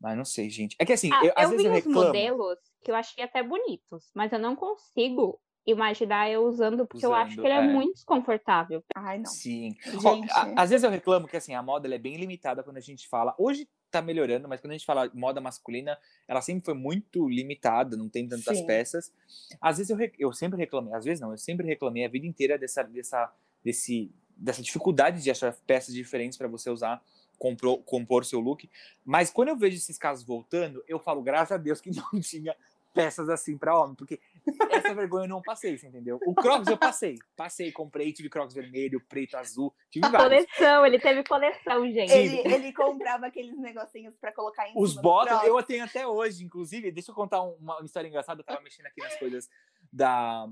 [0.00, 0.76] Mas não sei, gente.
[0.78, 2.06] É que assim, ah, eu, às eu vezes vi eu uns reclamo.
[2.06, 7.14] modelos que eu achei até bonitos, mas eu não consigo imaginar eu usando, porque eu
[7.14, 7.72] acho Usando, que ele é, é.
[7.72, 8.84] muito desconfortável.
[8.94, 9.24] Ai, não.
[9.24, 9.74] Sim.
[10.04, 10.30] Ó, Gente.
[10.32, 12.80] a- às vezes eu reclamo que assim, a moda ela é bem limitada quando a
[12.80, 13.34] gente fala.
[13.38, 13.66] Hoje
[14.00, 18.08] tá melhorando, mas quando a gente fala moda masculina, ela sempre foi muito limitada, não
[18.08, 18.66] tem tantas Sim.
[18.66, 19.12] peças.
[19.60, 22.58] Às vezes eu, eu sempre reclamei, às vezes não, eu sempre reclamei a vida inteira
[22.58, 23.32] dessa, dessa,
[23.64, 27.02] desse, dessa dificuldade de achar peças diferentes para você usar,
[27.38, 28.68] compor, compor seu look.
[29.04, 32.54] Mas quando eu vejo esses casos voltando, eu falo, graças a Deus que não tinha
[32.94, 34.20] peças assim para homem, porque
[34.70, 36.18] essa vergonha eu não passei, você entendeu?
[36.24, 40.46] O Crocs eu passei, passei, comprei, tive Crocs vermelho, preto, azul, tive vários.
[40.46, 42.12] coleção, ele teve coleção, gente.
[42.12, 45.48] Ele, ele comprava aqueles negocinhos pra colocar em Os cima do bottoms Crocs.
[45.58, 46.90] eu tenho até hoje, inclusive.
[46.92, 48.40] Deixa eu contar um- uma história engraçada.
[48.40, 49.48] Eu tava mexendo aqui nas coisas
[49.92, 50.48] da,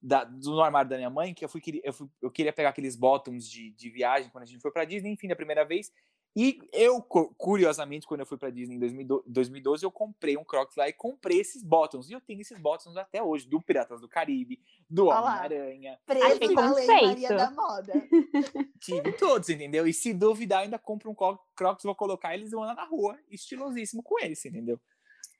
[0.00, 2.52] da, do no armário da minha mãe, que eu fui, queria- eu, fui- eu queria
[2.52, 5.64] pegar aqueles bottoms de, de viagem quando a gente foi pra Disney, enfim, da primeira
[5.64, 5.92] vez.
[6.36, 10.44] E eu, cu- curiosamente, quando eu fui pra Disney em 2012, 2012, eu comprei um
[10.44, 12.08] Crocs lá e comprei esses bottoms.
[12.08, 15.06] E eu tenho esses bottoms até hoje, do Piratas do Caribe, do.
[15.06, 15.98] Homem-Aranha.
[16.06, 17.06] Preso na Lei conceito.
[17.06, 17.92] Maria da Moda.
[18.80, 19.86] Tive todos, entendeu?
[19.86, 22.84] E se duvidar, ainda compro um Cro- Crocs, vou colocar eles e vou andar na
[22.84, 24.80] rua, estilosíssimo com eles, entendeu?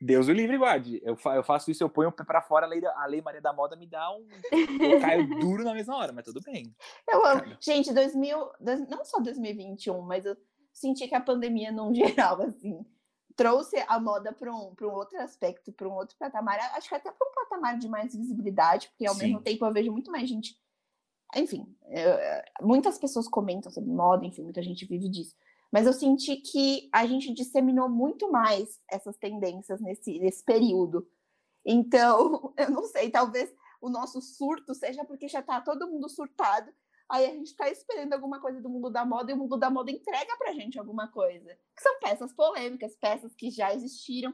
[0.02, 0.98] Deus o livre guarde.
[1.04, 3.06] Eu, fa- eu faço isso, eu ponho o pé pra fora, a lei, da- a
[3.06, 4.26] lei Maria da Moda me dá um.
[4.82, 6.74] Eu caio duro na mesma hora, mas tudo bem.
[7.08, 7.42] Eu amo.
[7.60, 10.36] Gente, 2000, dois- não só 2021, mas eu
[10.72, 12.84] senti que a pandemia, num geral, assim,
[13.36, 16.58] trouxe a moda para um, pra um outro aspecto, para um outro patamar.
[16.74, 19.22] Acho que até para um patamar de mais visibilidade, porque ao Sim.
[19.22, 20.58] mesmo tempo eu vejo muito mais gente.
[21.36, 25.34] Enfim, eu- muitas pessoas comentam sobre moda, enfim, muita gente vive disso.
[25.72, 31.08] Mas eu senti que a gente disseminou muito mais essas tendências nesse, nesse período.
[31.64, 36.72] Então, eu não sei, talvez o nosso surto seja porque já tá todo mundo surtado.
[37.10, 39.68] Aí a gente tá esperando alguma coisa do mundo da moda e o mundo da
[39.68, 41.48] moda entrega pra gente alguma coisa.
[41.76, 44.32] Que são peças polêmicas, peças que já existiram,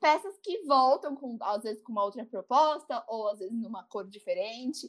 [0.00, 4.08] peças que voltam com, às vezes com uma outra proposta, ou às vezes numa cor
[4.08, 4.88] diferente.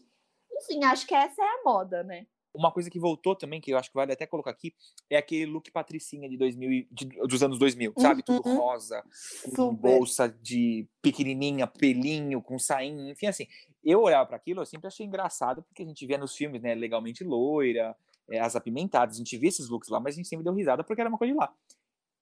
[0.51, 2.27] Enfim, acho que essa é a moda, né?
[2.55, 4.73] Uma coisa que voltou também, que eu acho que vale até colocar aqui,
[5.09, 8.23] é aquele look patricinha de 2000, e- de- dos anos 2000, sabe?
[8.23, 8.57] Tudo Uhum.
[8.57, 9.03] rosa,
[9.43, 9.73] com Super.
[9.75, 13.47] bolsa de pequenininha, pelinho, com sainha, enfim, assim.
[13.83, 16.73] Eu olhava para aquilo, eu sempre achei engraçado, porque a gente via nos filmes, né,
[16.73, 17.95] legalmente loira,
[18.29, 20.83] é, as apimentadas, a gente via esses looks lá, mas a gente sempre deu risada
[20.83, 21.53] porque era uma coisa de lá.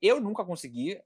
[0.02, 1.00] Eu nunca consegui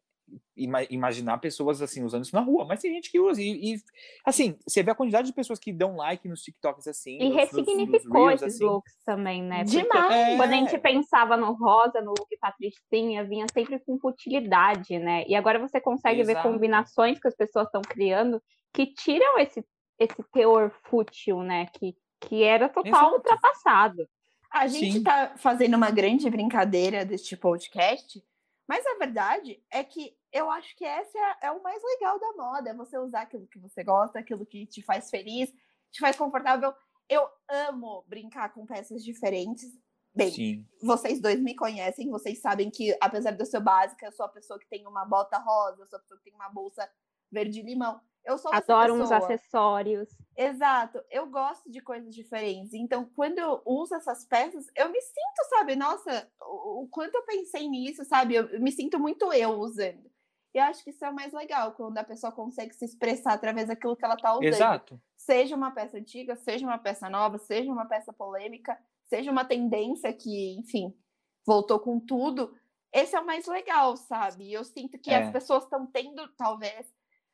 [0.56, 3.78] ima- imaginar pessoas assim usando isso na rua, mas tem gente que usa e, e,
[4.26, 7.36] assim, você vê a quantidade de pessoas que dão like nos TikToks assim, E nos-
[7.36, 8.66] nos- nos ressignificou Reels, esses assim.
[8.66, 9.64] looks também, né?
[9.64, 10.38] Porque Demais!
[10.38, 10.60] Quando a É.
[10.60, 15.24] gente pensava no rosa, no look patricinha, vinha sempre com futilidade, né?
[15.28, 16.50] E agora você consegue ver Exato.
[16.50, 18.42] combinações que as pessoas estão criando
[18.74, 19.64] que tiram esse,
[20.00, 21.68] esse teor fútil, né?
[21.74, 23.16] Que, que era total Exato.
[23.16, 24.08] ultrapassado.
[24.52, 25.04] A gente Sim.
[25.04, 28.22] tá fazendo uma grande brincadeira deste podcast,
[28.68, 32.34] mas a verdade é que eu acho que esse é, é, o mais legal da
[32.34, 35.54] moda, é você usar aquilo que você gosta, aquilo que te faz feliz,
[35.92, 36.74] te faz confortável.
[37.10, 39.72] Eu amo brincar com peças diferentes.
[40.14, 40.68] Bem, Sim.
[40.82, 44.30] vocês dois me conhecem, vocês sabem que, apesar de eu ser básica, eu sou a
[44.30, 46.90] pessoa que tem uma bota rosa, eu sou a pessoa que tem uma bolsa
[47.32, 48.02] verde-limão.
[48.26, 50.10] Eu sou Adoro uns acessórios.
[50.36, 51.02] Exato.
[51.10, 52.74] Eu gosto de coisas diferentes.
[52.74, 55.78] Então, quando eu uso essas peças, eu me sinto, sabe?
[55.78, 58.36] Nossa, o, o quanto eu pensei nisso, sabe?
[58.36, 60.12] Eu, eu me sinto muito eu usando.
[60.58, 63.68] E acho que isso é o mais legal, quando a pessoa consegue se expressar através
[63.68, 64.44] daquilo que ela está usando.
[64.44, 65.00] Exato.
[65.16, 70.12] Seja uma peça antiga, seja uma peça nova, seja uma peça polêmica, seja uma tendência
[70.12, 70.98] que, enfim,
[71.46, 72.58] voltou com tudo.
[72.92, 74.52] Esse é o mais legal, sabe?
[74.52, 75.26] Eu sinto que é.
[75.26, 76.92] as pessoas estão tendo, talvez,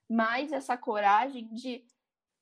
[0.10, 1.82] mais essa coragem de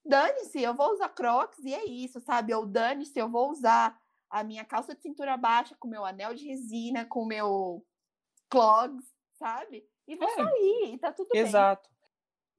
[0.04, 2.56] dane-se, eu vou usar crocs e é isso, sabe?
[2.56, 3.96] Ou dane-se, eu vou usar
[4.32, 7.86] a minha calça de cintura baixa com meu anel de resina, com meu
[8.50, 9.11] clogs,
[9.41, 9.84] sabe?
[10.08, 10.36] E vou é.
[10.36, 11.34] sair, tá tudo Exato.
[11.34, 11.49] bem.
[11.49, 11.89] Exato.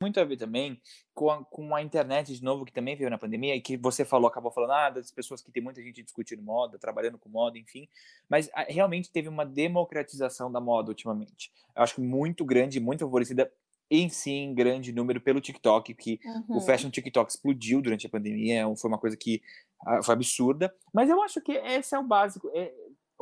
[0.00, 0.82] Muito a ver também
[1.14, 4.04] com a, com a internet de novo, que também veio na pandemia, e que você
[4.04, 7.56] falou, acabou falando, ah, das pessoas que tem muita gente discutindo moda, trabalhando com moda,
[7.56, 7.88] enfim.
[8.28, 11.52] Mas a, realmente teve uma democratização da moda ultimamente.
[11.76, 13.52] Eu acho muito grande, muito favorecida
[13.88, 16.56] em si, em grande número pelo TikTok, que uhum.
[16.56, 19.40] o Fashion TikTok explodiu durante a pandemia, foi uma coisa que
[19.86, 20.74] uh, foi absurda.
[20.92, 22.50] Mas eu acho que esse é o básico.
[22.54, 22.72] É,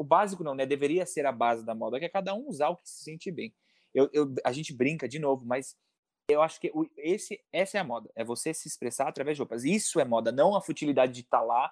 [0.01, 0.65] o básico não, né?
[0.65, 3.31] Deveria ser a base da moda, que é cada um usar o que se sente
[3.31, 3.55] bem.
[3.93, 5.77] Eu, eu, a gente brinca de novo, mas
[6.27, 8.11] eu acho que esse, essa é a moda.
[8.17, 9.63] É você se expressar através de roupas.
[9.63, 11.71] Isso é moda, não a futilidade de estar tá lá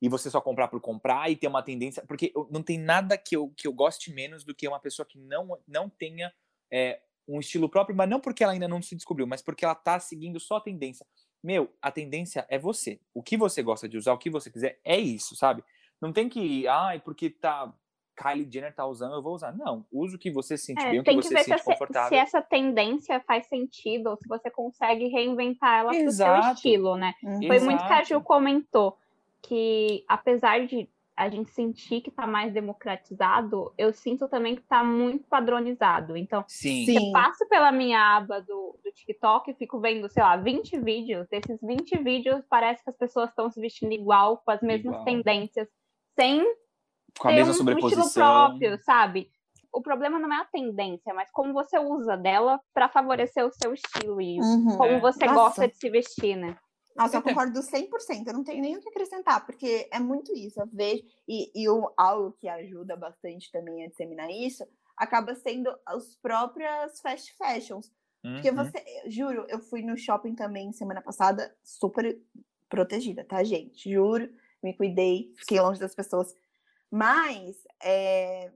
[0.00, 2.04] e você só comprar por comprar e ter uma tendência.
[2.04, 5.16] Porque não tem nada que eu, que eu goste menos do que uma pessoa que
[5.16, 6.32] não, não tenha
[6.68, 9.76] é, um estilo próprio, mas não porque ela ainda não se descobriu, mas porque ela
[9.76, 11.06] tá seguindo só a tendência.
[11.40, 13.00] Meu, a tendência é você.
[13.14, 15.62] O que você gosta de usar, o que você quiser, é isso, sabe?
[16.02, 17.72] Não tem que, ai, porque tá
[18.16, 19.56] Kylie Jenner tá usando, eu vou usar.
[19.56, 22.08] Não, usa o que você se sente é, bem, o que você se sente confortável.
[22.08, 26.32] Se essa tendência faz sentido, ou se você consegue reinventar ela Exato.
[26.32, 27.14] pro seu estilo, né?
[27.22, 27.46] Uhum.
[27.46, 28.98] Foi muito que a Ju comentou
[29.40, 34.82] que apesar de a gente sentir que está mais democratizado, eu sinto também que está
[34.82, 36.16] muito padronizado.
[36.16, 36.86] Então, Sim.
[36.88, 41.28] eu passo pela minha aba do, do TikTok e fico vendo, sei lá, 20 vídeos.
[41.28, 45.04] Desses 20 vídeos, parece que as pessoas estão se vestindo igual, com as mesmas igual.
[45.04, 45.68] tendências,
[46.18, 46.44] sem
[47.18, 48.02] com a mesma um, sobreposição.
[48.02, 49.30] Um estilo próprio, sabe?
[49.72, 53.72] O problema não é a tendência, mas como você usa dela para favorecer o seu
[53.72, 54.76] estilo e uhum.
[54.76, 55.34] como você Nossa.
[55.34, 56.56] gosta de se vestir, né?
[56.94, 58.26] Nossa, eu concordo 100%.
[58.26, 60.60] Eu não tenho nem o que acrescentar, porque é muito isso.
[60.60, 64.64] Eu vejo, e, e o, algo que ajuda bastante também a disseminar isso,
[64.96, 67.90] acaba sendo as próprias fast fashions.
[68.22, 68.34] Uhum.
[68.34, 72.20] Porque você, juro, eu fui no shopping também semana passada, super
[72.68, 73.90] protegida, tá, gente?
[73.90, 74.28] Juro,
[74.62, 76.34] me cuidei, fiquei longe das pessoas.
[76.90, 78.52] Mas é,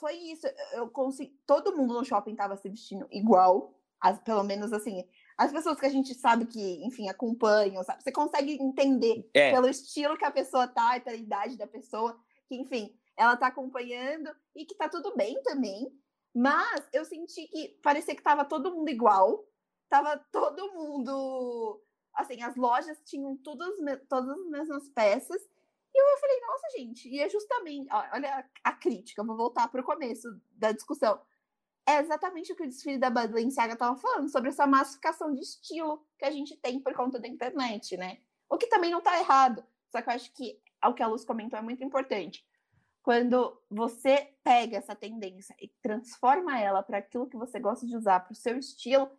[0.00, 0.46] foi isso.
[0.72, 1.38] Eu consegui.
[1.46, 3.74] Todo mundo no shopping estava se vestindo igual.
[4.00, 8.02] As, pelo menos assim, as pessoas que a gente sabe que, enfim, acompanham, sabe?
[8.02, 9.52] Você consegue entender é.
[9.52, 13.48] pelo estilo que a pessoa tá e pela idade da pessoa, que, enfim, ela tá
[13.48, 15.92] acompanhando e que tá tudo bem também.
[16.34, 19.44] Mas eu senti que parecia que tava todo mundo igual,
[19.88, 21.82] tava todo mundo.
[22.20, 23.74] Assim, as lojas tinham todas,
[24.08, 25.42] todas as mesmas peças.
[25.92, 27.88] E eu falei, nossa, gente, e é justamente.
[28.12, 31.20] Olha a, a crítica, vou voltar para o começo da discussão
[31.90, 36.04] é exatamente o que o desfile da Balenciaga estava falando, sobre essa massificação de estilo
[36.18, 38.18] que a gente tem por conta da internet, né?
[38.48, 41.24] O que também não está errado, só que eu acho que o que a Luz
[41.24, 42.46] comentou é muito importante.
[43.02, 48.20] Quando você pega essa tendência e transforma ela para aquilo que você gosta de usar,
[48.20, 49.10] para o seu estilo,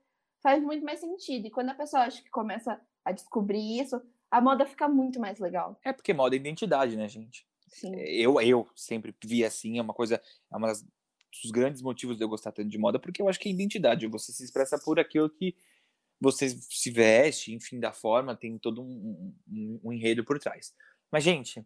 [0.41, 1.47] faz muito mais sentido.
[1.47, 5.39] E quando a pessoa acha que começa a descobrir isso, a moda fica muito mais
[5.39, 5.79] legal.
[5.83, 7.45] É porque moda é identidade, né, gente?
[7.67, 7.95] Sim.
[7.95, 10.85] Eu, eu sempre vi assim, é uma coisa, é uma das
[11.41, 14.05] dos grandes motivos de eu gostar tanto de moda, porque eu acho que é identidade,
[14.07, 15.55] você se expressa por aquilo que
[16.19, 20.73] você se veste, enfim, da forma, tem todo um, um, um enredo por trás.
[21.11, 21.65] Mas, gente,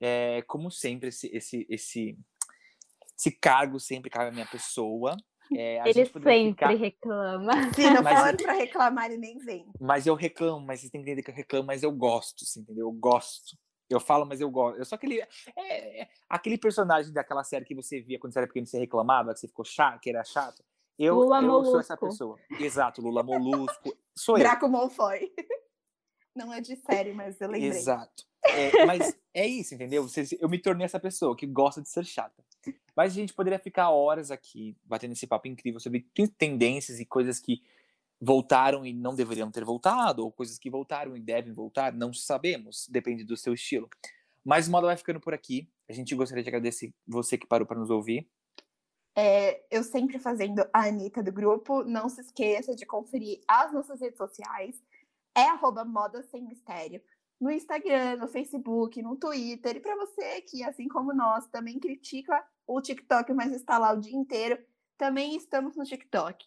[0.00, 2.18] é, como sempre, esse, esse, esse,
[3.18, 5.16] esse cargo sempre cabe à minha pessoa.
[5.52, 6.68] É, ele sempre ficar...
[6.68, 7.52] reclama.
[7.74, 9.66] Se não for para reclamar, ele nem vem.
[9.80, 12.86] Mas eu reclamo, mas vocês têm que entender que eu reclamo, mas eu gosto, entendeu?
[12.86, 13.56] Eu gosto.
[13.88, 14.78] Eu falo, mas eu gosto.
[14.78, 15.20] Eu sou aquele.
[15.56, 19.34] É, é, aquele personagem daquela série que você via quando você era pequeno você reclamava,
[19.34, 20.62] que você ficou chato, que era chato.
[20.96, 22.38] Eu, Lula eu sou essa pessoa.
[22.60, 23.96] Exato, Lula Molusco.
[24.14, 24.42] Sou eu.
[24.42, 25.32] Draco Malfoy.
[26.36, 27.70] Não é de série, mas eu lembrei.
[27.70, 28.24] Exato.
[28.44, 30.06] É, mas é isso, entendeu?
[30.38, 32.44] Eu me tornei essa pessoa que gosta de ser chata.
[33.00, 37.40] Mas a gente poderia ficar horas aqui batendo esse papo incrível sobre tendências e coisas
[37.40, 37.62] que
[38.20, 42.86] voltaram e não deveriam ter voltado, ou coisas que voltaram e devem voltar, não sabemos,
[42.90, 43.88] depende do seu estilo.
[44.44, 45.66] Mas o modo vai ficando por aqui.
[45.88, 48.28] A gente gostaria de agradecer você que parou para nos ouvir.
[49.16, 51.82] É, eu sempre fazendo a Anitta do grupo.
[51.82, 54.76] Não se esqueça de conferir as nossas redes sociais.
[55.34, 57.00] É arroba Moda Sem Mistério.
[57.40, 59.76] No Instagram, no Facebook, no Twitter.
[59.76, 64.00] E para você que, assim como nós, também critica o TikTok, mas está lá o
[64.00, 64.58] dia inteiro,
[64.98, 66.44] também estamos no TikTok.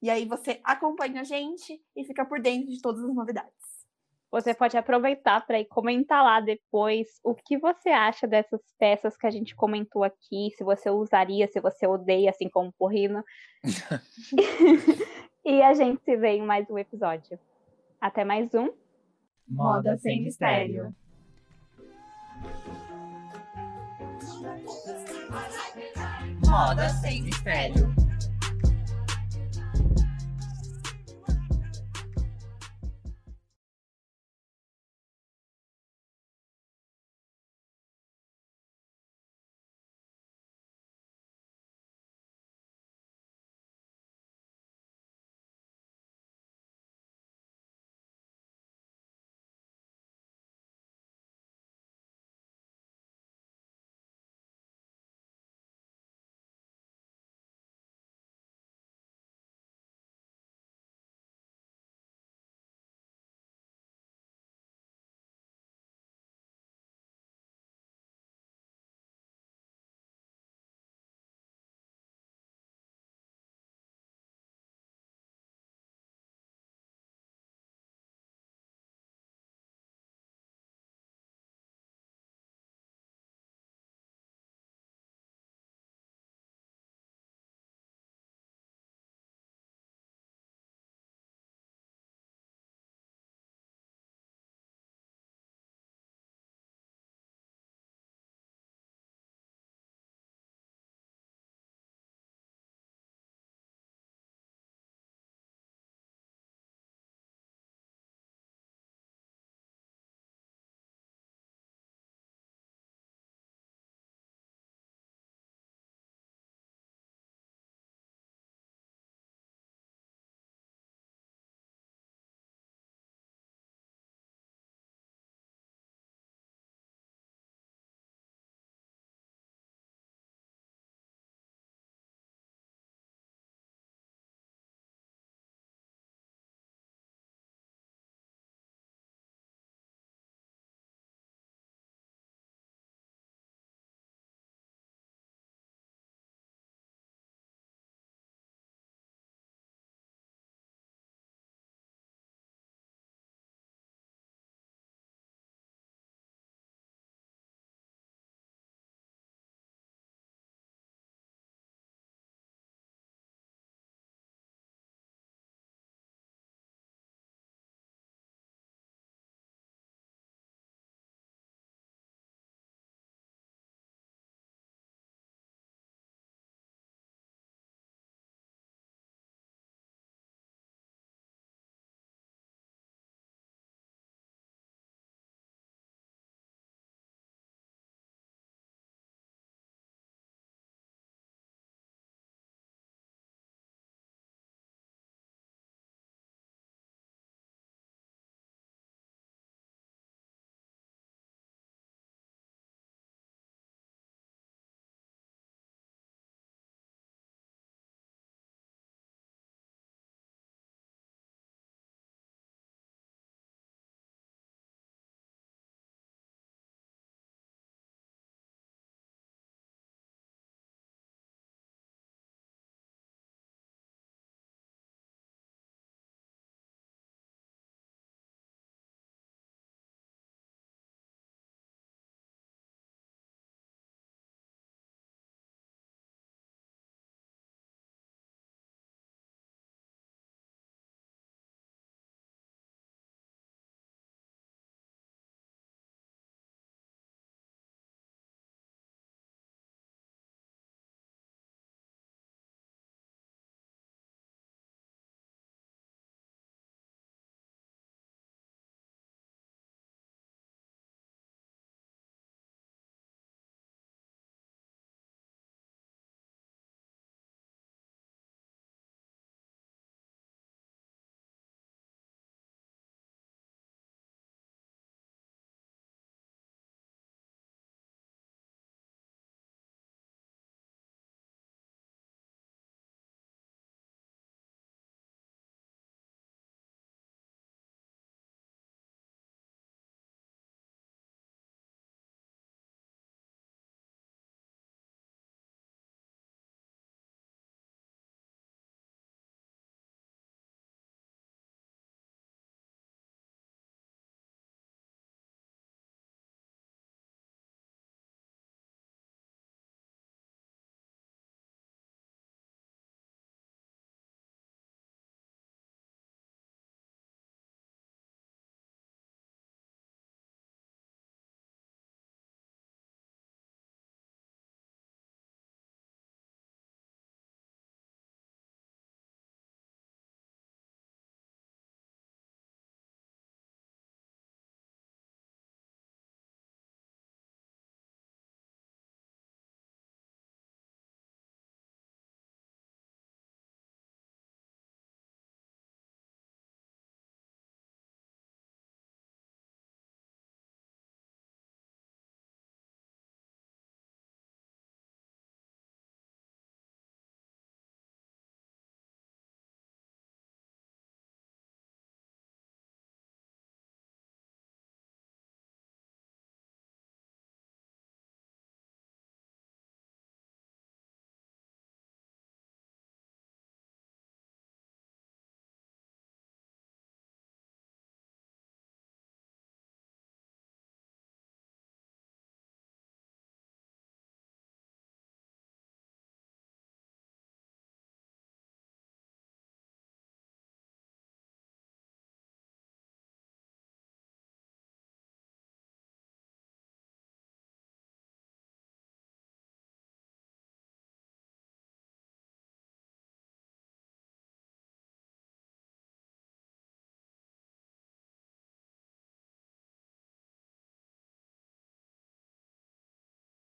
[0.00, 3.52] E aí você acompanha a gente e fica por dentro de todas as novidades.
[4.30, 9.26] Você pode aproveitar para ir comentar lá depois o que você acha dessas peças que
[9.26, 13.24] a gente comentou aqui, se você usaria, se você odeia, assim como o Porrino.
[15.44, 17.38] e a gente se vê em mais um episódio.
[18.00, 18.68] Até mais um.
[19.48, 20.94] Moda sem mistério.
[26.46, 27.97] Moda sem mistério.